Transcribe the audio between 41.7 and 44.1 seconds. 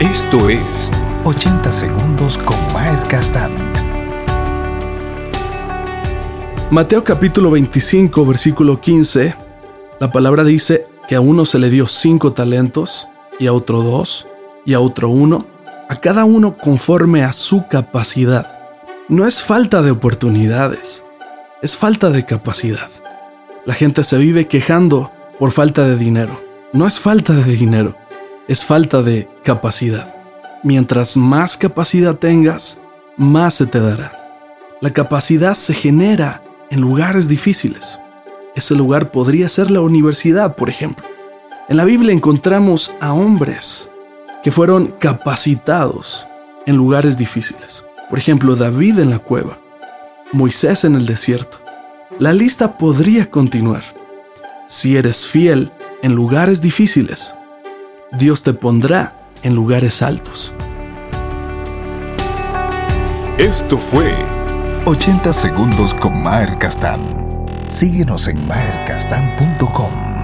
la Biblia encontramos a hombres